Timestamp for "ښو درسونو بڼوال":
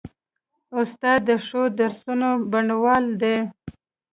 1.45-3.05